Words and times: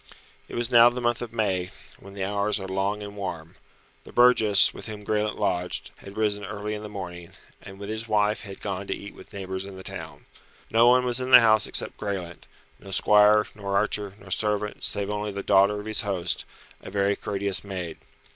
It 0.47 0.55
was 0.55 0.71
now 0.71 0.89
the 0.89 0.99
month 0.99 1.21
of 1.21 1.31
May, 1.31 1.69
when 1.99 2.15
the 2.15 2.23
hours 2.23 2.59
are 2.59 2.67
long 2.67 3.03
and 3.03 3.15
warm. 3.15 3.53
The 4.03 4.11
burgess, 4.11 4.73
with 4.73 4.87
whom 4.87 5.05
Graelent 5.05 5.37
lodged, 5.37 5.91
had 5.97 6.17
risen 6.17 6.43
early 6.43 6.73
in 6.73 6.81
the 6.81 6.89
morning, 6.89 7.33
and 7.61 7.77
with 7.77 7.87
his 7.89 8.07
wife 8.07 8.41
had 8.41 8.61
gone 8.63 8.87
to 8.87 8.95
eat 8.95 9.13
with 9.13 9.31
neighbours 9.31 9.63
in 9.67 9.75
the 9.77 9.83
town. 9.83 10.25
No 10.71 10.87
one 10.89 11.05
was 11.05 11.21
in 11.21 11.29
the 11.29 11.41
house 11.41 11.67
except 11.67 11.97
Graelent, 11.99 12.47
no 12.79 12.89
squire, 12.89 13.45
nor 13.53 13.77
archer, 13.77 14.15
nor 14.19 14.31
servant, 14.31 14.83
save 14.83 15.11
only 15.11 15.31
the 15.31 15.43
daughter 15.43 15.79
of 15.79 15.85
his 15.85 16.01
host, 16.01 16.45
a 16.81 16.89
very 16.89 17.15
courteous 17.15 17.63
maid. 17.63 17.99